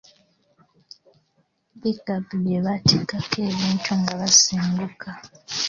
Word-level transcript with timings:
Pikaapu 1.79 2.35
gye 2.45 2.59
baatikako 2.65 3.35
ebintu 3.49 3.91
nga 4.01 4.13
basenguka. 4.21 5.09